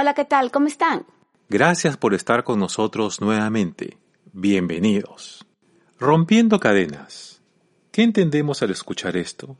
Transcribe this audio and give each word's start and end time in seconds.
Hola, 0.00 0.14
¿qué 0.14 0.24
tal? 0.24 0.52
¿Cómo 0.52 0.68
están? 0.68 1.06
Gracias 1.48 1.96
por 1.96 2.14
estar 2.14 2.44
con 2.44 2.60
nosotros 2.60 3.20
nuevamente. 3.20 3.98
Bienvenidos. 4.32 5.44
Rompiendo 5.98 6.60
cadenas. 6.60 7.42
¿Qué 7.90 8.04
entendemos 8.04 8.62
al 8.62 8.70
escuchar 8.70 9.16
esto? 9.16 9.56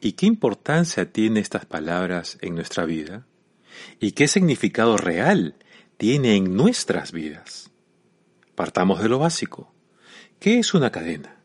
¿Y 0.00 0.12
qué 0.12 0.24
importancia 0.24 1.12
tiene 1.12 1.40
estas 1.40 1.66
palabras 1.66 2.38
en 2.40 2.54
nuestra 2.54 2.86
vida? 2.86 3.26
¿Y 4.00 4.12
qué 4.12 4.28
significado 4.28 4.96
real 4.96 5.56
tiene 5.98 6.36
en 6.36 6.56
nuestras 6.56 7.12
vidas? 7.12 7.70
Partamos 8.54 9.02
de 9.02 9.10
lo 9.10 9.18
básico. 9.18 9.74
¿Qué 10.40 10.58
es 10.58 10.72
una 10.72 10.90
cadena? 10.90 11.36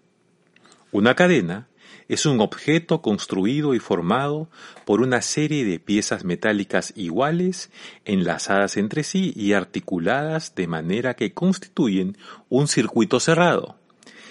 Una 0.93 1.15
cadena 1.15 1.67
es 2.07 2.25
un 2.25 2.39
objeto 2.39 3.01
construido 3.01 3.73
y 3.73 3.79
formado 3.79 4.49
por 4.85 5.01
una 5.01 5.21
serie 5.21 5.65
de 5.65 5.79
piezas 5.79 6.23
metálicas 6.23 6.93
iguales, 6.95 7.69
enlazadas 8.05 8.77
entre 8.77 9.03
sí 9.03 9.33
y 9.35 9.53
articuladas 9.53 10.55
de 10.55 10.67
manera 10.67 11.15
que 11.15 11.33
constituyen 11.33 12.17
un 12.49 12.67
circuito 12.67 13.19
cerrado. 13.19 13.77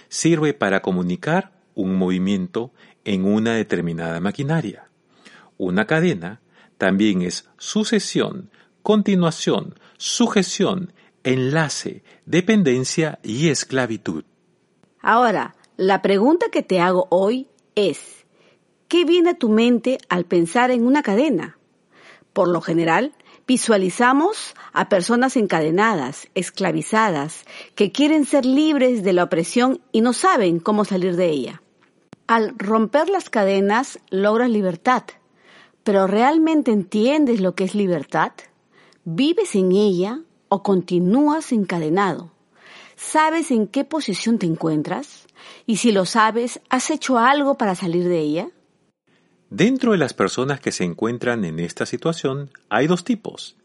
Sirve 0.08 0.54
para 0.54 0.82
comunicar 0.82 1.52
un 1.74 1.96
movimiento 1.96 2.72
en 3.04 3.24
una 3.24 3.54
determinada 3.54 4.20
maquinaria. 4.20 4.88
Una 5.58 5.86
cadena 5.86 6.40
también 6.78 7.22
es 7.22 7.48
sucesión, 7.58 8.50
continuación, 8.82 9.74
sujeción, 9.96 10.92
enlace, 11.24 12.04
dependencia 12.24 13.18
y 13.22 13.48
esclavitud. 13.48 14.24
Ahora, 15.00 15.54
la 15.76 16.00
pregunta 16.00 16.46
que 16.50 16.62
te 16.62 16.80
hago 16.80 17.06
hoy 17.10 17.48
es, 17.74 18.24
¿qué 18.88 19.04
viene 19.04 19.30
a 19.30 19.34
tu 19.34 19.50
mente 19.50 19.98
al 20.08 20.24
pensar 20.24 20.70
en 20.70 20.86
una 20.86 21.02
cadena? 21.02 21.58
Por 22.32 22.48
lo 22.48 22.62
general, 22.62 23.12
visualizamos 23.46 24.54
a 24.72 24.88
personas 24.88 25.36
encadenadas, 25.36 26.28
esclavizadas, 26.34 27.44
que 27.74 27.92
quieren 27.92 28.24
ser 28.24 28.46
libres 28.46 29.02
de 29.02 29.12
la 29.12 29.24
opresión 29.24 29.82
y 29.92 30.00
no 30.00 30.14
saben 30.14 30.60
cómo 30.60 30.86
salir 30.86 31.14
de 31.14 31.28
ella. 31.28 31.62
Al 32.26 32.58
romper 32.58 33.10
las 33.10 33.28
cadenas 33.28 34.00
logras 34.10 34.48
libertad, 34.48 35.04
pero 35.84 36.06
¿realmente 36.06 36.72
entiendes 36.72 37.40
lo 37.40 37.54
que 37.54 37.64
es 37.64 37.74
libertad? 37.74 38.32
¿Vives 39.04 39.54
en 39.54 39.72
ella 39.72 40.22
o 40.48 40.62
continúas 40.62 41.52
encadenado? 41.52 42.32
¿Sabes 42.96 43.50
en 43.50 43.68
qué 43.68 43.84
posición 43.84 44.38
te 44.38 44.46
encuentras? 44.46 45.25
Y 45.66 45.76
si 45.76 45.92
lo 45.92 46.04
sabes, 46.06 46.60
¿has 46.68 46.90
hecho 46.90 47.18
algo 47.18 47.56
para 47.56 47.74
salir 47.74 48.08
de 48.08 48.18
ella? 48.20 48.48
Dentro 49.50 49.92
de 49.92 49.98
las 49.98 50.12
personas 50.12 50.60
que 50.60 50.72
se 50.72 50.84
encuentran 50.84 51.44
en 51.44 51.60
esta 51.60 51.86
situación 51.86 52.50
hay 52.68 52.86
dos 52.86 53.04
tipos. 53.04 53.56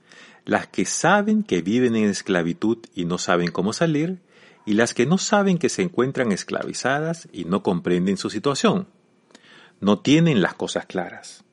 Las 0.46 0.68
que 0.68 0.86
saben 0.86 1.44
que 1.44 1.62
viven 1.62 1.96
en 1.96 2.10
esclavitud 2.10 2.78
y 2.94 3.06
no 3.06 3.18
saben 3.18 3.52
cómo 3.52 3.74
salir, 3.74 4.20
y 4.66 4.74
las 4.74 4.94
que 4.94 5.06
no 5.06 5.18
saben 5.18 5.58
que 5.58 5.70
se 5.70 5.82
encuentran 5.82 6.32
esclavizadas 6.32 7.28
y 7.32 7.46
no 7.46 7.64
comprenden 7.64 8.18
su 8.18 8.30
situación. 8.30 8.88
No 9.80 10.00
tienen 10.00 10.42
las 10.42 10.54
cosas 10.54 10.86
claras. 10.86 11.44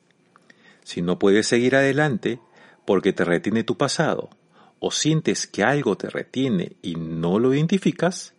Si 0.85 1.03
no 1.03 1.19
puedes 1.19 1.47
seguir 1.47 1.75
adelante 1.77 2.41
porque 2.85 3.13
te 3.13 3.25
retiene 3.25 3.65
tu 3.65 3.77
pasado, 3.77 4.31
o 4.79 4.91
sientes 4.91 5.47
que 5.47 5.63
algo 5.63 5.97
te 5.97 6.09
retiene 6.09 6.77
y 6.83 6.95
no 6.95 7.39
lo 7.39 7.53
identificas, 7.53 8.35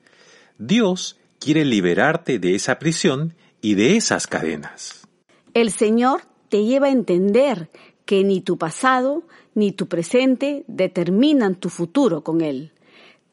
Dios 0.58 1.19
quiere 1.40 1.66
liberarte 1.66 2.40
de 2.40 2.56
esa 2.56 2.80
prisión 2.80 3.34
y 3.62 3.76
de 3.76 3.96
esas 3.96 4.28
cadenas. 4.28 5.08
El 5.54 5.72
Señor 5.72 6.22
te 6.50 6.64
lleva 6.64 6.88
a 6.88 6.92
entender 6.92 7.70
que 8.06 8.24
ni 8.24 8.42
tu 8.42 8.58
pasado 8.58 9.24
ni 9.56 9.72
tu 9.72 9.88
presente 9.88 10.64
determinan 10.68 11.56
tu 11.56 11.70
futuro 11.70 12.24
con 12.24 12.42
Él. 12.42 12.72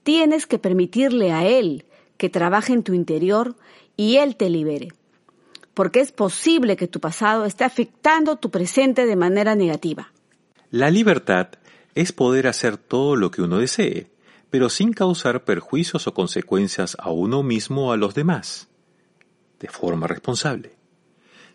Tienes 0.02 0.46
que 0.46 0.58
permitirle 0.58 1.32
a 1.32 1.46
Él 1.46 1.84
que 2.16 2.28
trabaje 2.28 2.72
en 2.72 2.82
tu 2.82 2.94
interior 2.94 3.56
y 3.96 4.16
Él 4.16 4.36
te 4.36 4.50
libere. 4.50 4.88
Porque 5.75 6.00
es 6.00 6.12
posible 6.12 6.76
que 6.76 6.88
tu 6.88 7.00
pasado 7.00 7.44
esté 7.44 7.64
afectando 7.64 8.36
tu 8.36 8.50
presente 8.50 9.04
de 9.06 9.16
manera 9.16 9.54
negativa. 9.54 10.12
La 10.70 10.91
libertad 10.91 11.48
es 11.94 12.12
poder 12.12 12.47
hacer 12.47 12.76
todo 12.76 13.16
lo 13.16 13.31
que 13.31 13.42
uno 13.42 13.58
desee, 13.58 14.08
pero 14.50 14.68
sin 14.70 14.92
causar 14.92 15.44
perjuicios 15.44 16.06
o 16.06 16.14
consecuencias 16.14 16.96
a 17.00 17.10
uno 17.10 17.42
mismo 17.42 17.88
o 17.88 17.92
a 17.92 17.96
los 17.96 18.14
demás, 18.14 18.68
de 19.60 19.68
forma 19.68 20.06
responsable, 20.06 20.76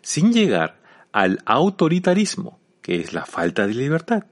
sin 0.02 0.32
llegar 0.32 0.80
al 1.12 1.40
autoritarismo, 1.44 2.58
que 2.80 3.00
es 3.00 3.12
la 3.12 3.24
falta 3.24 3.66
de 3.66 3.74
libertad, 3.74 4.24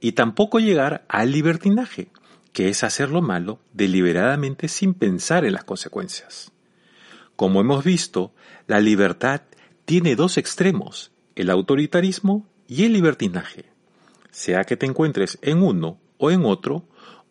y 0.00 0.12
tampoco 0.12 0.58
llegar 0.58 1.04
al 1.08 1.30
libertinaje, 1.30 2.10
que 2.52 2.68
es 2.68 2.84
hacer 2.84 3.10
lo 3.10 3.22
malo 3.22 3.60
deliberadamente 3.72 4.68
sin 4.68 4.94
pensar 4.94 5.44
en 5.44 5.54
las 5.54 5.64
consecuencias. 5.64 6.52
Como 7.36 7.60
hemos 7.60 7.84
visto, 7.84 8.32
la 8.66 8.80
libertad 8.80 9.42
tiene 9.84 10.16
dos 10.16 10.38
extremos, 10.38 11.12
el 11.34 11.50
autoritarismo 11.50 12.46
y 12.68 12.84
el 12.84 12.92
libertinaje. 12.92 13.66
Sea 14.30 14.64
que 14.64 14.76
te 14.76 14.86
encuentres 14.86 15.38
en 15.42 15.62
uno 15.62 15.98
o 16.18 16.30
en 16.30 16.44
otro, 16.44 16.84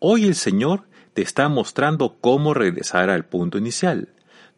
Hoy 0.04 0.24
el 0.24 0.34
Señor 0.34 0.88
te 1.14 1.22
está 1.22 1.48
mostrando 1.48 2.16
cómo 2.20 2.54
regresar 2.54 3.08
al 3.08 3.24
punto 3.24 3.56
inicial. 3.56 4.08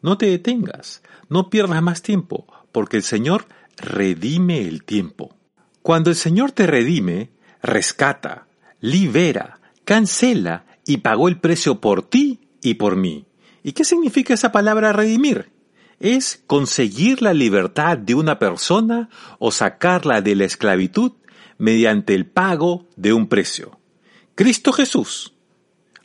No 0.01 0.17
te 0.17 0.25
detengas, 0.25 1.03
no 1.29 1.51
pierdas 1.51 1.83
más 1.83 2.01
tiempo, 2.01 2.47
porque 2.71 2.97
el 2.97 3.03
Señor 3.03 3.45
redime 3.77 4.67
el 4.67 4.83
tiempo. 4.83 5.35
Cuando 5.83 6.09
el 6.09 6.15
Señor 6.15 6.51
te 6.51 6.65
redime, 6.65 7.29
rescata, 7.61 8.47
libera, 8.81 9.59
cancela 9.83 10.65
y 10.83 10.97
pagó 10.97 11.27
el 11.27 11.39
precio 11.39 11.79
por 11.79 12.01
ti 12.01 12.49
y 12.63 12.73
por 12.73 12.95
mí. 12.95 13.27
¿Y 13.61 13.73
qué 13.73 13.85
significa 13.85 14.33
esa 14.33 14.51
palabra 14.51 14.93
redimir? 14.93 15.51
Es 15.99 16.41
conseguir 16.47 17.21
la 17.21 17.35
libertad 17.35 17.99
de 17.99 18.15
una 18.15 18.39
persona 18.39 19.09
o 19.37 19.51
sacarla 19.51 20.23
de 20.23 20.37
la 20.37 20.45
esclavitud 20.45 21.11
mediante 21.59 22.15
el 22.15 22.25
pago 22.25 22.87
de 22.95 23.13
un 23.13 23.27
precio. 23.27 23.79
Cristo 24.33 24.73
Jesús 24.73 25.34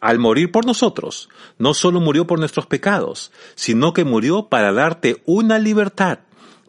al 0.00 0.19
morir 0.19 0.50
por 0.50 0.66
nosotros, 0.66 1.28
no 1.59 1.75
solo 1.75 2.00
murió 2.00 2.27
por 2.27 2.38
nuestros 2.38 2.66
pecados, 2.66 3.33
sino 3.55 3.93
que 3.93 4.05
murió 4.05 4.49
para 4.49 4.72
darte 4.72 5.22
una 5.27 5.59
libertad 5.59 6.21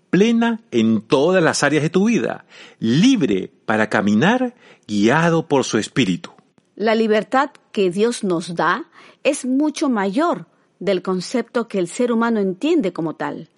plena 0.09 0.61
en 0.71 1.01
todas 1.01 1.41
las 1.41 1.63
áreas 1.63 1.81
de 1.81 1.89
tu 1.89 2.05
vida, 2.05 2.45
libre 2.79 3.51
para 3.65 3.89
caminar 3.89 4.53
guiado 4.87 5.47
por 5.47 5.63
su 5.63 5.77
espíritu. 5.77 6.31
La 6.75 6.95
libertad 6.95 7.51
que 7.71 7.89
Dios 7.89 8.23
nos 8.23 8.55
da 8.55 8.89
es 9.23 9.45
mucho 9.45 9.89
mayor 9.89 10.47
del 10.79 11.01
concepto 11.01 11.67
que 11.67 11.79
el 11.79 11.87
ser 11.87 12.11
humano 12.11 12.39
entiende 12.39 12.91
como 12.91 13.15
tal, 13.15 13.49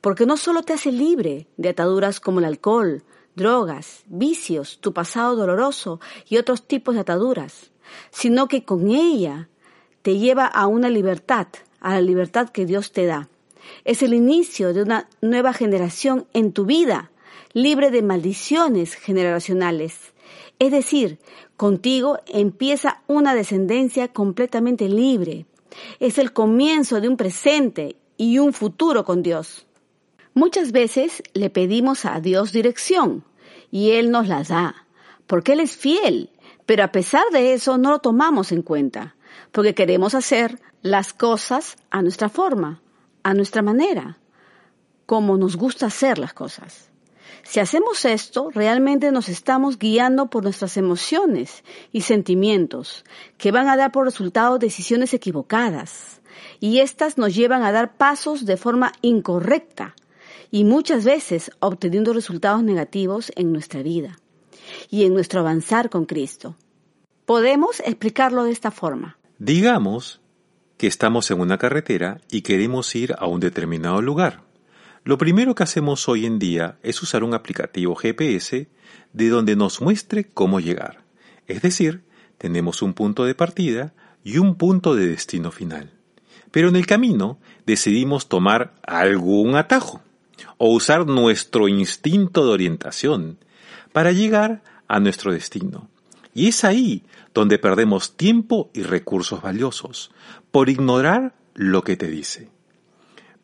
porque 0.00 0.24
no 0.26 0.36
solo 0.36 0.62
te 0.62 0.72
hace 0.72 0.92
libre 0.92 1.48
de 1.56 1.70
ataduras 1.70 2.20
como 2.20 2.38
el 2.38 2.44
alcohol, 2.44 3.02
drogas, 3.34 4.02
vicios, 4.06 4.78
tu 4.80 4.92
pasado 4.92 5.34
doloroso 5.34 6.00
y 6.28 6.36
otros 6.36 6.66
tipos 6.66 6.94
de 6.94 7.00
ataduras, 7.00 7.72
sino 8.10 8.48
que 8.48 8.64
con 8.64 8.90
ella 8.90 9.48
te 10.02 10.18
lleva 10.18 10.46
a 10.46 10.66
una 10.66 10.88
libertad, 10.88 11.48
a 11.80 11.94
la 11.94 12.00
libertad 12.00 12.48
que 12.48 12.66
Dios 12.66 12.92
te 12.92 13.06
da. 13.06 13.28
Es 13.84 14.02
el 14.02 14.14
inicio 14.14 14.72
de 14.72 14.82
una 14.82 15.08
nueva 15.20 15.52
generación 15.52 16.26
en 16.32 16.52
tu 16.52 16.64
vida, 16.64 17.10
libre 17.52 17.90
de 17.90 18.02
maldiciones 18.02 18.94
generacionales. 18.94 20.12
Es 20.58 20.72
decir, 20.72 21.18
contigo 21.56 22.18
empieza 22.26 23.02
una 23.06 23.34
descendencia 23.34 24.08
completamente 24.08 24.88
libre. 24.88 25.46
Es 26.00 26.18
el 26.18 26.32
comienzo 26.32 27.00
de 27.00 27.08
un 27.08 27.16
presente 27.16 27.96
y 28.16 28.38
un 28.38 28.52
futuro 28.52 29.04
con 29.04 29.22
Dios. 29.22 29.66
Muchas 30.34 30.72
veces 30.72 31.22
le 31.34 31.50
pedimos 31.50 32.04
a 32.04 32.20
Dios 32.20 32.52
dirección 32.52 33.24
y 33.70 33.90
Él 33.90 34.10
nos 34.10 34.28
la 34.28 34.42
da, 34.42 34.86
porque 35.26 35.52
Él 35.52 35.60
es 35.60 35.76
fiel 35.76 36.30
pero 36.68 36.84
a 36.84 36.92
pesar 36.92 37.22
de 37.32 37.54
eso 37.54 37.78
no 37.78 37.92
lo 37.92 38.00
tomamos 38.00 38.52
en 38.52 38.60
cuenta, 38.60 39.16
porque 39.52 39.74
queremos 39.74 40.14
hacer 40.14 40.60
las 40.82 41.14
cosas 41.14 41.78
a 41.88 42.02
nuestra 42.02 42.28
forma, 42.28 42.82
a 43.22 43.32
nuestra 43.32 43.62
manera, 43.62 44.18
como 45.06 45.38
nos 45.38 45.56
gusta 45.56 45.86
hacer 45.86 46.18
las 46.18 46.34
cosas. 46.34 46.90
Si 47.42 47.58
hacemos 47.58 48.04
esto, 48.04 48.50
realmente 48.50 49.10
nos 49.12 49.30
estamos 49.30 49.78
guiando 49.78 50.26
por 50.26 50.42
nuestras 50.42 50.76
emociones 50.76 51.64
y 51.90 52.02
sentimientos, 52.02 53.06
que 53.38 53.50
van 53.50 53.68
a 53.68 53.78
dar 53.78 53.90
por 53.90 54.04
resultado 54.04 54.58
decisiones 54.58 55.14
equivocadas, 55.14 56.20
y 56.60 56.80
éstas 56.80 57.16
nos 57.16 57.34
llevan 57.34 57.62
a 57.62 57.72
dar 57.72 57.96
pasos 57.96 58.44
de 58.44 58.58
forma 58.58 58.92
incorrecta, 59.00 59.96
y 60.50 60.64
muchas 60.64 61.06
veces 61.06 61.50
obteniendo 61.60 62.12
resultados 62.12 62.62
negativos 62.62 63.32
en 63.36 63.54
nuestra 63.54 63.82
vida 63.82 64.18
y 64.90 65.04
en 65.04 65.14
nuestro 65.14 65.40
avanzar 65.40 65.90
con 65.90 66.04
Cristo. 66.04 66.56
Podemos 67.24 67.80
explicarlo 67.80 68.44
de 68.44 68.52
esta 68.52 68.70
forma. 68.70 69.18
Digamos 69.38 70.20
que 70.76 70.86
estamos 70.86 71.30
en 71.30 71.40
una 71.40 71.58
carretera 71.58 72.20
y 72.30 72.42
queremos 72.42 72.94
ir 72.94 73.14
a 73.18 73.26
un 73.26 73.40
determinado 73.40 74.00
lugar. 74.00 74.42
Lo 75.04 75.18
primero 75.18 75.54
que 75.54 75.62
hacemos 75.62 76.08
hoy 76.08 76.26
en 76.26 76.38
día 76.38 76.78
es 76.82 77.02
usar 77.02 77.24
un 77.24 77.34
aplicativo 77.34 77.94
GPS 77.94 78.68
de 79.12 79.28
donde 79.28 79.56
nos 79.56 79.80
muestre 79.80 80.24
cómo 80.24 80.60
llegar. 80.60 81.04
Es 81.46 81.62
decir, 81.62 82.04
tenemos 82.38 82.82
un 82.82 82.94
punto 82.94 83.24
de 83.24 83.34
partida 83.34 83.94
y 84.22 84.38
un 84.38 84.54
punto 84.54 84.94
de 84.94 85.08
destino 85.08 85.50
final. 85.50 85.92
Pero 86.50 86.68
en 86.68 86.76
el 86.76 86.86
camino 86.86 87.38
decidimos 87.66 88.28
tomar 88.28 88.74
algún 88.82 89.56
atajo 89.56 90.02
o 90.56 90.72
usar 90.72 91.06
nuestro 91.06 91.68
instinto 91.68 92.44
de 92.44 92.52
orientación 92.52 93.38
para 93.98 94.12
llegar 94.12 94.62
a 94.86 95.00
nuestro 95.00 95.32
destino. 95.32 95.88
Y 96.32 96.46
es 96.46 96.62
ahí 96.62 97.02
donde 97.34 97.58
perdemos 97.58 98.16
tiempo 98.16 98.70
y 98.72 98.84
recursos 98.84 99.42
valiosos 99.42 100.12
por 100.52 100.68
ignorar 100.68 101.34
lo 101.54 101.82
que 101.82 101.96
te 101.96 102.06
dice. 102.06 102.48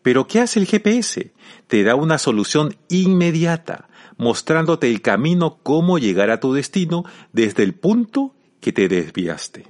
Pero 0.03 0.29
¿qué 0.29 0.43
hace 0.43 0.61
el 0.61 0.67
GPS? 0.67 1.33
Te 1.67 1.83
da 1.83 1.97
una 1.97 2.19
solución 2.19 2.77
inmediata, 2.89 3.89
mostrándote 4.17 4.89
el 4.89 5.03
camino 5.03 5.59
cómo 5.65 5.99
llegar 5.99 6.31
a 6.31 6.39
tu 6.39 6.53
destino 6.53 7.05
desde 7.33 7.65
el 7.65 7.75
punto 7.75 8.37
que 8.61 8.73
te 8.73 8.87
desviaste. 8.87 9.67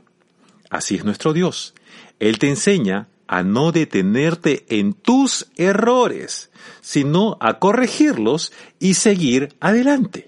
Así 0.68 0.96
es 0.96 1.04
nuestro 1.06 1.32
Dios. 1.32 1.72
Él 2.20 2.38
te 2.38 2.50
enseña 2.50 3.08
a 3.26 3.42
no 3.42 3.72
detenerte 3.72 4.66
en 4.68 4.92
tus 4.92 5.46
errores, 5.56 6.50
sino 6.82 7.38
a 7.40 7.58
corregirlos 7.58 8.52
y 8.78 8.92
seguir 8.92 9.56
adelante. 9.60 10.26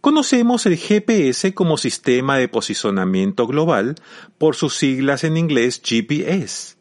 Conocemos 0.00 0.64
el 0.64 0.78
GPS 0.78 1.52
como 1.52 1.76
Sistema 1.76 2.38
de 2.38 2.48
Posicionamiento 2.48 3.46
Global, 3.46 3.96
por 4.38 4.56
sus 4.56 4.74
siglas 4.74 5.24
en 5.24 5.36
inglés 5.36 5.82
GPS, 5.84 6.76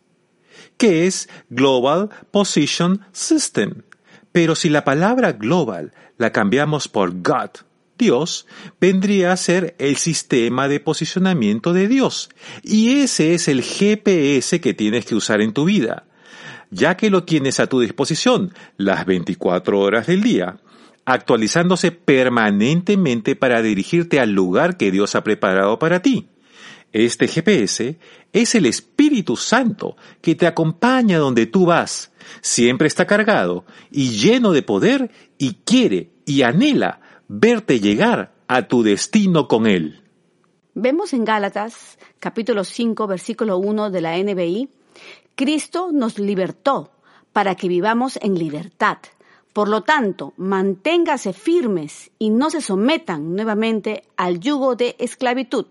que 0.78 1.06
es 1.06 1.28
Global 1.50 2.10
Position 2.32 3.02
System. 3.12 3.82
Pero 4.32 4.56
si 4.56 4.70
la 4.70 4.86
palabra 4.86 5.34
global 5.34 5.92
la 6.18 6.32
cambiamos 6.32 6.88
por 6.88 7.22
God, 7.22 7.50
Dios, 7.98 8.48
vendría 8.80 9.34
a 9.34 9.38
ser 9.38 9.76
el 9.80 9.98
sistema 9.98 10.70
de 10.70 10.80
posicionamiento 10.80 11.74
de 11.74 11.90
Dios. 11.90 12.30
Y 12.64 13.02
ese 13.02 13.34
es 13.34 13.50
el 13.50 13.64
GPS 13.64 14.62
que 14.62 14.74
tienes 14.74 15.06
que 15.06 15.16
usar 15.16 15.42
en 15.42 15.52
tu 15.52 15.66
vida, 15.66 16.06
ya 16.72 16.96
que 16.96 17.10
lo 17.10 17.26
tienes 17.26 17.60
a 17.60 17.68
tu 17.68 17.82
disposición 17.82 18.54
las 18.78 19.06
24 19.06 19.78
horas 19.78 20.08
del 20.08 20.24
día 20.24 20.62
actualizándose 21.10 21.92
permanentemente 21.92 23.36
para 23.36 23.64
dirigirte 23.64 24.20
al 24.20 24.32
lugar 24.32 24.78
que 24.78 24.92
Dios 24.92 25.16
ha 25.16 25.24
preparado 25.24 25.80
para 25.80 26.04
ti. 26.04 26.30
Este 26.92 27.28
GPS 27.28 27.98
es 28.32 28.56
el 28.56 28.68
Espíritu 28.68 29.36
Santo 29.36 29.96
que 30.22 30.36
te 30.36 30.46
acompaña 30.46 31.18
donde 31.18 31.48
tú 31.48 31.66
vas. 31.66 32.12
Siempre 32.42 32.88
está 32.88 33.08
cargado 33.08 33.66
y 33.90 34.10
lleno 34.10 34.52
de 34.52 34.62
poder 34.62 35.12
y 35.40 35.56
quiere 35.66 36.12
y 36.26 36.44
anhela 36.44 37.02
verte 37.28 37.80
llegar 37.80 38.36
a 38.48 38.68
tu 38.68 38.84
destino 38.84 39.48
con 39.48 39.66
Él. 39.66 40.04
Vemos 40.76 41.14
en 41.14 41.26
Gálatas 41.26 41.98
capítulo 42.20 42.64
5 42.64 43.08
versículo 43.08 43.58
1 43.58 43.90
de 43.90 44.02
la 44.02 44.16
NBI, 44.18 44.70
Cristo 45.34 45.90
nos 45.92 46.20
libertó 46.20 46.92
para 47.34 47.56
que 47.56 47.68
vivamos 47.68 48.20
en 48.22 48.38
libertad. 48.38 48.98
Por 49.54 49.68
lo 49.68 49.82
tanto, 49.82 50.34
manténgase 50.38 51.34
firmes 51.34 52.12
y 52.20 52.30
no 52.30 52.50
se 52.50 52.62
sometan 52.62 53.36
nuevamente 53.36 54.04
al 54.16 54.40
yugo 54.40 54.76
de 54.76 54.96
esclavitud. 55.00 55.66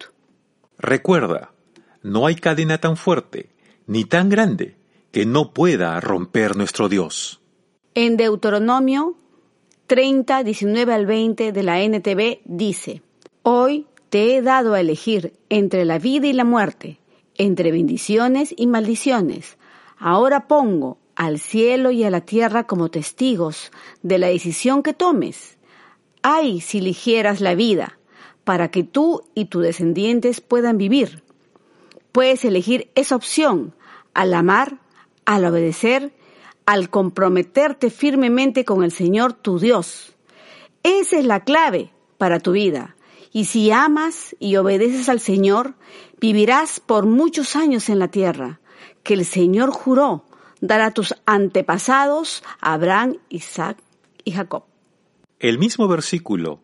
Recuerda, 0.78 1.52
no 2.02 2.26
hay 2.26 2.36
cadena 2.36 2.78
tan 2.78 2.96
fuerte 2.96 3.50
ni 3.86 4.04
tan 4.04 4.28
grande 4.28 4.76
que 5.10 5.26
no 5.26 5.52
pueda 5.52 5.98
romper 6.00 6.56
nuestro 6.56 6.88
Dios. 6.88 7.40
En 7.94 8.16
Deuteronomio 8.16 9.16
30, 9.88 10.44
19 10.44 10.92
al 10.92 11.06
20 11.06 11.52
de 11.52 11.62
la 11.62 11.80
NTV 11.82 12.40
dice, 12.44 13.02
Hoy 13.42 13.86
te 14.10 14.36
he 14.36 14.42
dado 14.42 14.74
a 14.74 14.80
elegir 14.80 15.32
entre 15.48 15.86
la 15.86 15.98
vida 15.98 16.26
y 16.26 16.34
la 16.34 16.44
muerte, 16.44 17.00
entre 17.36 17.72
bendiciones 17.72 18.54
y 18.54 18.66
maldiciones. 18.66 19.56
Ahora 19.96 20.46
pongo 20.46 20.98
al 21.18 21.40
cielo 21.40 21.90
y 21.90 22.04
a 22.04 22.10
la 22.10 22.20
tierra 22.20 22.68
como 22.68 22.90
testigos 22.90 23.72
de 24.02 24.18
la 24.18 24.28
decisión 24.28 24.84
que 24.84 24.94
tomes. 24.94 25.58
Ay, 26.22 26.60
si 26.60 26.78
eligieras 26.78 27.40
la 27.40 27.56
vida, 27.56 27.98
para 28.44 28.70
que 28.70 28.84
tú 28.84 29.22
y 29.34 29.46
tus 29.46 29.64
descendientes 29.64 30.40
puedan 30.40 30.78
vivir. 30.78 31.24
Puedes 32.12 32.44
elegir 32.44 32.92
esa 32.94 33.16
opción 33.16 33.74
al 34.14 34.32
amar, 34.32 34.78
al 35.24 35.44
obedecer, 35.44 36.12
al 36.66 36.88
comprometerte 36.88 37.90
firmemente 37.90 38.64
con 38.64 38.84
el 38.84 38.92
Señor 38.92 39.32
tu 39.32 39.58
Dios. 39.58 40.14
Esa 40.84 41.18
es 41.18 41.24
la 41.24 41.40
clave 41.40 41.90
para 42.16 42.38
tu 42.38 42.52
vida. 42.52 42.94
Y 43.32 43.46
si 43.46 43.72
amas 43.72 44.36
y 44.38 44.54
obedeces 44.54 45.08
al 45.08 45.18
Señor, 45.18 45.74
vivirás 46.20 46.78
por 46.78 47.06
muchos 47.06 47.56
años 47.56 47.88
en 47.88 47.98
la 47.98 48.06
tierra, 48.06 48.60
que 49.02 49.14
el 49.14 49.24
Señor 49.24 49.70
juró 49.72 50.27
dar 50.60 50.80
a 50.80 50.92
tus 50.92 51.14
antepasados, 51.26 52.42
Abraham, 52.60 53.16
Isaac 53.28 53.78
y 54.24 54.32
Jacob. 54.32 54.64
El 55.38 55.58
mismo 55.58 55.88
versículo, 55.88 56.60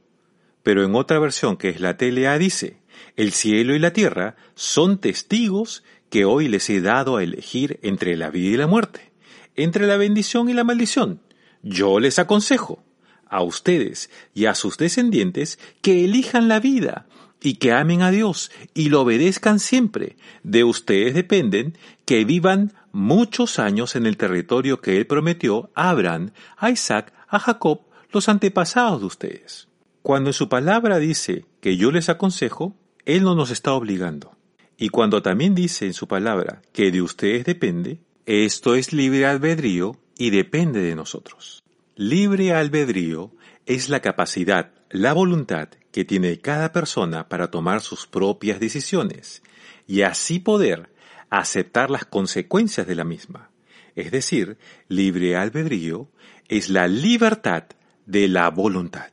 pero 0.62 0.84
en 0.84 0.94
otra 0.94 1.18
versión 1.18 1.56
que 1.56 1.68
es 1.68 1.80
la 1.80 1.96
TLA 1.96 2.38
dice, 2.38 2.78
el 3.16 3.32
cielo 3.32 3.74
y 3.74 3.78
la 3.78 3.92
tierra 3.92 4.36
son 4.54 4.98
testigos 4.98 5.84
que 6.10 6.24
hoy 6.24 6.48
les 6.48 6.68
he 6.70 6.80
dado 6.80 7.16
a 7.16 7.22
elegir 7.22 7.78
entre 7.82 8.16
la 8.16 8.30
vida 8.30 8.54
y 8.54 8.56
la 8.56 8.66
muerte, 8.66 9.12
entre 9.56 9.86
la 9.86 9.96
bendición 9.96 10.48
y 10.48 10.54
la 10.54 10.64
maldición. 10.64 11.20
Yo 11.62 12.00
les 12.00 12.18
aconsejo 12.18 12.82
a 13.26 13.42
ustedes 13.42 14.10
y 14.34 14.46
a 14.46 14.54
sus 14.54 14.76
descendientes 14.76 15.58
que 15.82 16.04
elijan 16.04 16.48
la 16.48 16.60
vida 16.60 17.06
y 17.42 17.54
que 17.56 17.72
amen 17.72 18.02
a 18.02 18.10
Dios 18.10 18.50
y 18.74 18.88
lo 18.88 19.02
obedezcan 19.02 19.60
siempre. 19.60 20.16
De 20.42 20.64
ustedes 20.64 21.14
dependen 21.14 21.76
que 22.04 22.24
vivan 22.24 22.72
muchos 22.94 23.58
años 23.58 23.96
en 23.96 24.06
el 24.06 24.16
territorio 24.16 24.80
que 24.80 24.96
Él 24.96 25.06
prometió 25.06 25.70
a 25.74 25.90
Abraham, 25.90 26.30
a 26.56 26.70
Isaac, 26.70 27.12
a 27.28 27.40
Jacob, 27.40 27.80
los 28.12 28.28
antepasados 28.28 29.00
de 29.00 29.06
ustedes. 29.06 29.68
Cuando 30.00 30.30
en 30.30 30.34
su 30.34 30.48
palabra 30.48 30.98
dice 30.98 31.44
que 31.60 31.76
yo 31.76 31.90
les 31.90 32.08
aconsejo, 32.08 32.76
Él 33.04 33.24
no 33.24 33.34
nos 33.34 33.50
está 33.50 33.72
obligando. 33.72 34.36
Y 34.78 34.90
cuando 34.90 35.22
también 35.22 35.54
dice 35.54 35.86
en 35.86 35.92
su 35.92 36.06
palabra 36.06 36.62
que 36.72 36.92
de 36.92 37.02
ustedes 37.02 37.44
depende, 37.44 38.00
esto 38.26 38.76
es 38.76 38.92
libre 38.92 39.26
albedrío 39.26 39.96
y 40.16 40.30
depende 40.30 40.80
de 40.80 40.94
nosotros. 40.94 41.64
Libre 41.96 42.52
albedrío 42.52 43.32
es 43.66 43.88
la 43.88 44.00
capacidad, 44.00 44.72
la 44.90 45.12
voluntad 45.12 45.68
que 45.90 46.04
tiene 46.04 46.38
cada 46.38 46.70
persona 46.70 47.28
para 47.28 47.50
tomar 47.50 47.80
sus 47.80 48.06
propias 48.06 48.60
decisiones 48.60 49.42
y 49.86 50.02
así 50.02 50.38
poder 50.38 50.93
aceptar 51.30 51.90
las 51.90 52.04
consecuencias 52.04 52.86
de 52.86 52.94
la 52.94 53.04
misma. 53.04 53.50
Es 53.94 54.10
decir, 54.10 54.58
libre 54.88 55.36
albedrío 55.36 56.08
es 56.48 56.68
la 56.68 56.88
libertad 56.88 57.64
de 58.06 58.28
la 58.28 58.50
voluntad. 58.50 59.10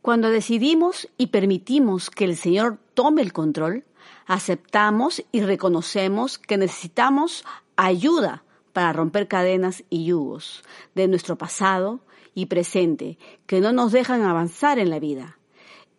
Cuando 0.00 0.30
decidimos 0.30 1.08
y 1.16 1.28
permitimos 1.28 2.10
que 2.10 2.24
el 2.24 2.36
Señor 2.36 2.78
tome 2.94 3.22
el 3.22 3.32
control, 3.32 3.84
aceptamos 4.26 5.24
y 5.32 5.42
reconocemos 5.42 6.38
que 6.38 6.56
necesitamos 6.56 7.44
ayuda 7.76 8.44
para 8.72 8.92
romper 8.92 9.28
cadenas 9.28 9.84
y 9.90 10.06
yugos 10.06 10.64
de 10.94 11.08
nuestro 11.08 11.36
pasado 11.36 12.00
y 12.34 12.46
presente 12.46 13.18
que 13.46 13.60
no 13.60 13.72
nos 13.72 13.92
dejan 13.92 14.22
avanzar 14.22 14.78
en 14.78 14.90
la 14.90 14.98
vida. 14.98 15.38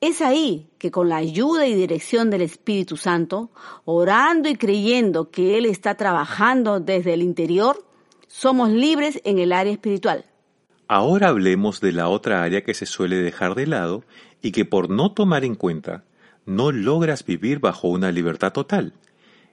Es 0.03 0.19
ahí 0.19 0.67
que 0.79 0.91
con 0.91 1.07
la 1.07 1.15
ayuda 1.15 1.65
y 1.65 1.75
dirección 1.75 2.29
del 2.29 2.41
Espíritu 2.41 2.97
Santo, 2.97 3.51
orando 3.85 4.49
y 4.49 4.55
creyendo 4.57 5.31
que 5.31 5.57
Él 5.57 5.65
está 5.65 5.95
trabajando 5.95 6.81
desde 6.81 7.13
el 7.13 7.21
interior, 7.21 7.87
somos 8.27 8.69
libres 8.69 9.21
en 9.23 9.39
el 9.39 9.53
área 9.53 9.71
espiritual. 9.71 10.25
Ahora 10.89 11.29
hablemos 11.29 11.79
de 11.79 11.93
la 11.93 12.09
otra 12.09 12.43
área 12.43 12.65
que 12.65 12.73
se 12.73 12.85
suele 12.85 13.15
dejar 13.15 13.55
de 13.55 13.65
lado 13.65 14.03
y 14.41 14.51
que 14.51 14.65
por 14.65 14.89
no 14.89 15.13
tomar 15.13 15.45
en 15.45 15.55
cuenta 15.55 16.03
no 16.45 16.73
logras 16.73 17.25
vivir 17.25 17.59
bajo 17.59 17.87
una 17.87 18.11
libertad 18.11 18.51
total. 18.51 18.95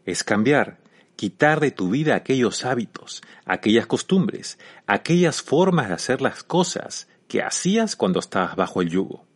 Es 0.04 0.24
cambiar, 0.24 0.80
quitar 1.14 1.60
de 1.60 1.70
tu 1.70 1.90
vida 1.90 2.16
aquellos 2.16 2.64
hábitos, 2.64 3.22
aquellas 3.44 3.86
costumbres, 3.86 4.58
aquellas 4.88 5.42
formas 5.42 5.86
de 5.86 5.94
hacer 5.94 6.20
las 6.20 6.42
cosas 6.42 7.06
que 7.28 7.40
hacías 7.40 7.94
cuando 7.94 8.18
estabas 8.18 8.56
bajo 8.56 8.82
el 8.82 8.88
yugo. 8.88 9.29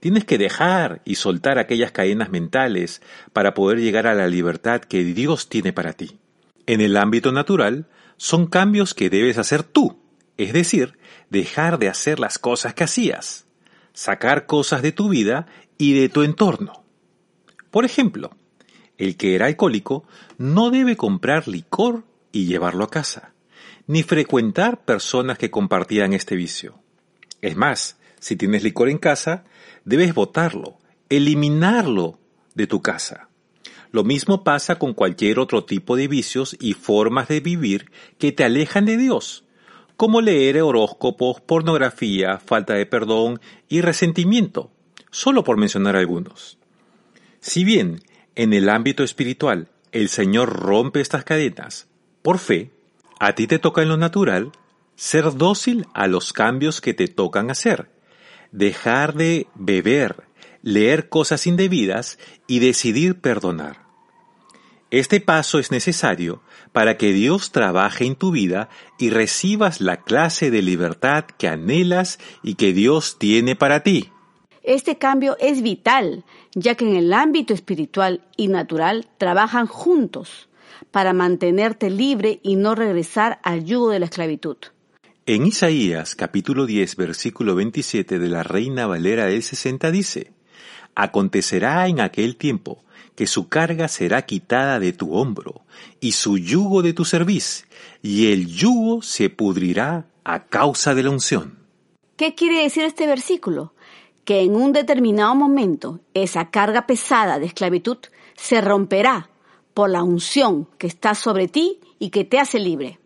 Tienes 0.00 0.24
que 0.24 0.38
dejar 0.38 1.02
y 1.04 1.16
soltar 1.16 1.58
aquellas 1.58 1.92
cadenas 1.92 2.30
mentales 2.30 3.02
para 3.32 3.52
poder 3.54 3.78
llegar 3.78 4.06
a 4.06 4.14
la 4.14 4.26
libertad 4.26 4.80
que 4.80 5.04
Dios 5.04 5.48
tiene 5.48 5.72
para 5.72 5.92
ti. 5.92 6.18
En 6.66 6.80
el 6.80 6.96
ámbito 6.96 7.32
natural, 7.32 7.86
son 8.16 8.46
cambios 8.46 8.94
que 8.94 9.10
debes 9.10 9.38
hacer 9.38 9.62
tú, 9.62 9.98
es 10.38 10.52
decir, 10.52 10.98
dejar 11.28 11.78
de 11.78 11.88
hacer 11.88 12.18
las 12.18 12.38
cosas 12.38 12.74
que 12.74 12.84
hacías, 12.84 13.46
sacar 13.92 14.46
cosas 14.46 14.82
de 14.82 14.92
tu 14.92 15.10
vida 15.10 15.46
y 15.76 15.92
de 15.92 16.08
tu 16.08 16.22
entorno. 16.22 16.82
Por 17.70 17.84
ejemplo, 17.84 18.30
el 18.98 19.16
que 19.16 19.34
era 19.34 19.46
alcohólico 19.46 20.04
no 20.38 20.70
debe 20.70 20.96
comprar 20.96 21.46
licor 21.46 22.04
y 22.32 22.46
llevarlo 22.46 22.84
a 22.84 22.90
casa, 22.90 23.32
ni 23.86 24.02
frecuentar 24.02 24.84
personas 24.84 25.36
que 25.38 25.50
compartían 25.50 26.12
este 26.12 26.36
vicio. 26.36 26.78
Es 27.40 27.56
más, 27.56 27.98
si 28.20 28.36
tienes 28.36 28.62
licor 28.62 28.88
en 28.88 28.98
casa, 28.98 29.44
debes 29.84 30.14
botarlo, 30.14 30.78
eliminarlo 31.08 32.18
de 32.54 32.66
tu 32.66 32.80
casa. 32.80 33.28
Lo 33.90 34.04
mismo 34.04 34.44
pasa 34.44 34.78
con 34.78 34.94
cualquier 34.94 35.40
otro 35.40 35.64
tipo 35.64 35.96
de 35.96 36.06
vicios 36.06 36.56
y 36.60 36.74
formas 36.74 37.26
de 37.26 37.40
vivir 37.40 37.90
que 38.18 38.30
te 38.30 38.44
alejan 38.44 38.84
de 38.84 38.96
Dios, 38.96 39.44
como 39.96 40.20
leer 40.20 40.62
horóscopos, 40.62 41.40
pornografía, 41.40 42.38
falta 42.38 42.74
de 42.74 42.86
perdón 42.86 43.40
y 43.68 43.80
resentimiento, 43.80 44.70
solo 45.10 45.42
por 45.42 45.56
mencionar 45.56 45.96
algunos. 45.96 46.58
Si 47.40 47.64
bien 47.64 48.00
en 48.36 48.52
el 48.52 48.68
ámbito 48.68 49.02
espiritual 49.02 49.68
el 49.92 50.08
Señor 50.08 50.52
rompe 50.52 51.00
estas 51.00 51.24
cadenas, 51.24 51.88
por 52.22 52.38
fe, 52.38 52.70
a 53.18 53.34
ti 53.34 53.46
te 53.46 53.58
toca 53.58 53.82
en 53.82 53.88
lo 53.88 53.96
natural 53.96 54.52
ser 54.94 55.34
dócil 55.34 55.86
a 55.94 56.06
los 56.06 56.32
cambios 56.32 56.80
que 56.80 56.94
te 56.94 57.08
tocan 57.08 57.50
hacer, 57.50 57.90
dejar 58.52 59.14
de 59.14 59.46
beber, 59.54 60.24
leer 60.62 61.08
cosas 61.08 61.46
indebidas 61.46 62.18
y 62.46 62.58
decidir 62.58 63.20
perdonar. 63.20 63.90
Este 64.90 65.20
paso 65.20 65.58
es 65.60 65.70
necesario 65.70 66.42
para 66.72 66.96
que 66.96 67.12
Dios 67.12 67.52
trabaje 67.52 68.04
en 68.04 68.16
tu 68.16 68.32
vida 68.32 68.68
y 68.98 69.10
recibas 69.10 69.80
la 69.80 70.02
clase 70.02 70.50
de 70.50 70.62
libertad 70.62 71.24
que 71.38 71.48
anhelas 71.48 72.18
y 72.42 72.54
que 72.54 72.72
Dios 72.72 73.16
tiene 73.18 73.54
para 73.54 73.82
ti. 73.84 74.10
Este 74.62 74.98
cambio 74.98 75.36
es 75.38 75.62
vital, 75.62 76.24
ya 76.54 76.74
que 76.74 76.84
en 76.88 76.96
el 76.96 77.12
ámbito 77.12 77.54
espiritual 77.54 78.22
y 78.36 78.48
natural 78.48 79.08
trabajan 79.16 79.66
juntos 79.66 80.48
para 80.90 81.12
mantenerte 81.12 81.88
libre 81.88 82.40
y 82.42 82.56
no 82.56 82.74
regresar 82.74 83.38
al 83.42 83.64
yugo 83.64 83.90
de 83.90 84.00
la 84.00 84.06
esclavitud. 84.06 84.56
En 85.32 85.46
Isaías 85.46 86.16
capítulo 86.16 86.66
10 86.66 86.96
versículo 86.96 87.54
27 87.54 88.18
de 88.18 88.28
la 88.28 88.42
Reina 88.42 88.88
Valera 88.88 89.26
del 89.26 89.44
60 89.44 89.92
dice, 89.92 90.32
Acontecerá 90.96 91.86
en 91.86 92.00
aquel 92.00 92.34
tiempo 92.34 92.82
que 93.14 93.28
su 93.28 93.48
carga 93.48 93.86
será 93.86 94.22
quitada 94.22 94.80
de 94.80 94.92
tu 94.92 95.14
hombro 95.14 95.62
y 96.00 96.12
su 96.12 96.36
yugo 96.36 96.82
de 96.82 96.94
tu 96.94 97.04
cerviz, 97.04 97.68
y 98.02 98.32
el 98.32 98.48
yugo 98.48 99.02
se 99.02 99.30
pudrirá 99.30 100.08
a 100.24 100.46
causa 100.46 100.96
de 100.96 101.04
la 101.04 101.10
unción. 101.10 101.60
¿Qué 102.16 102.34
quiere 102.34 102.64
decir 102.64 102.82
este 102.82 103.06
versículo? 103.06 103.72
Que 104.24 104.40
en 104.40 104.56
un 104.56 104.72
determinado 104.72 105.36
momento 105.36 106.00
esa 106.12 106.50
carga 106.50 106.88
pesada 106.88 107.38
de 107.38 107.46
esclavitud 107.46 107.98
se 108.34 108.60
romperá 108.60 109.30
por 109.74 109.90
la 109.90 110.02
unción 110.02 110.66
que 110.76 110.88
está 110.88 111.14
sobre 111.14 111.46
ti 111.46 111.78
y 112.00 112.10
que 112.10 112.24
te 112.24 112.40
hace 112.40 112.58
libre. 112.58 112.98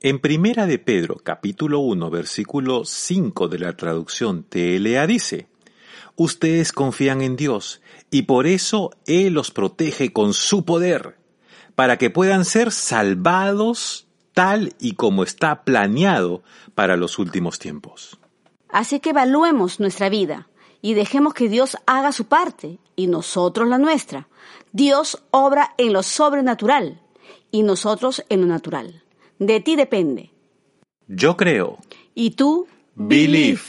En 0.00 0.20
Primera 0.20 0.66
de 0.66 0.78
Pedro, 0.78 1.16
capítulo 1.16 1.80
1, 1.80 2.08
versículo 2.08 2.84
5 2.84 3.48
de 3.48 3.58
la 3.58 3.76
traducción 3.76 4.44
TLA 4.44 5.04
dice, 5.08 5.48
Ustedes 6.14 6.72
confían 6.72 7.20
en 7.20 7.34
Dios 7.34 7.80
y 8.08 8.22
por 8.22 8.46
eso 8.46 8.92
Él 9.06 9.32
los 9.32 9.50
protege 9.50 10.12
con 10.12 10.34
su 10.34 10.64
poder, 10.64 11.16
para 11.74 11.96
que 11.96 12.10
puedan 12.10 12.44
ser 12.44 12.70
salvados 12.70 14.06
tal 14.34 14.72
y 14.78 14.92
como 14.92 15.24
está 15.24 15.64
planeado 15.64 16.44
para 16.76 16.96
los 16.96 17.18
últimos 17.18 17.58
tiempos. 17.58 18.20
Así 18.68 19.00
que 19.00 19.10
evaluemos 19.10 19.80
nuestra 19.80 20.08
vida 20.08 20.48
y 20.80 20.94
dejemos 20.94 21.34
que 21.34 21.48
Dios 21.48 21.76
haga 21.86 22.12
su 22.12 22.26
parte 22.26 22.78
y 22.94 23.08
nosotros 23.08 23.66
la 23.66 23.78
nuestra. 23.78 24.28
Dios 24.70 25.24
obra 25.32 25.74
en 25.76 25.92
lo 25.92 26.04
sobrenatural 26.04 27.00
y 27.50 27.64
nosotros 27.64 28.22
en 28.28 28.42
lo 28.42 28.46
natural. 28.46 29.02
De 29.38 29.60
ti 29.60 29.76
depende. 29.76 30.30
Yo 31.06 31.36
creo. 31.36 31.78
¿Y 32.14 32.32
tú? 32.32 32.66
Believe. 32.94 33.60